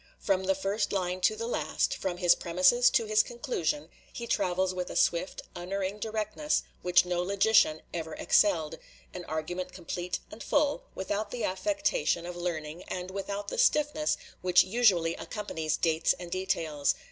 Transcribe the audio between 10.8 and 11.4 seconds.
without